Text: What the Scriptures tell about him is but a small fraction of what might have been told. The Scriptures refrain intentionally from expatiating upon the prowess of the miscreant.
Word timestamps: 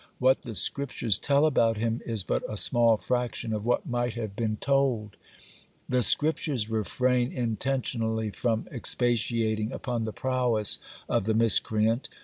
What 0.17 0.41
the 0.41 0.55
Scriptures 0.55 1.19
tell 1.19 1.45
about 1.45 1.77
him 1.77 2.01
is 2.07 2.23
but 2.23 2.41
a 2.51 2.57
small 2.57 2.97
fraction 2.97 3.53
of 3.53 3.65
what 3.67 3.85
might 3.87 4.15
have 4.15 4.35
been 4.35 4.57
told. 4.57 5.15
The 5.87 6.01
Scriptures 6.01 6.71
refrain 6.71 7.31
intentionally 7.31 8.31
from 8.31 8.67
expatiating 8.71 9.71
upon 9.71 10.01
the 10.01 10.11
prowess 10.11 10.79
of 11.07 11.25
the 11.25 11.35
miscreant. 11.35 12.09